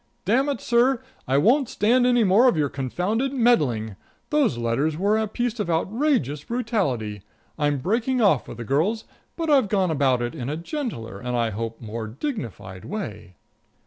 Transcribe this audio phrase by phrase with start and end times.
[0.25, 3.97] "Damn it, sir, I won't stand any more of your confounded meddling.
[4.31, 7.21] Those letters were a piece of outrageous brutality.
[7.59, 9.03] I'm breaking off with the girls,
[9.35, 13.35] but I've gone about it in a gentler and, I hope, more dignified, way."